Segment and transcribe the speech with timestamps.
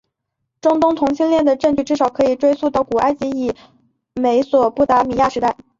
[0.61, 3.55] 中东同性恋的证据至少可以追溯到古埃及和
[4.15, 5.55] 美索不达米亚时代。